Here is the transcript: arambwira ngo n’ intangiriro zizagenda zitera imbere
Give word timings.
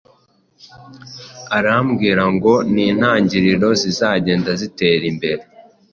arambwira 1.57 2.23
ngo 2.35 2.53
n’ 2.73 2.75
intangiriro 2.91 3.67
zizagenda 3.81 4.51
zitera 4.59 5.03
imbere 5.11 5.41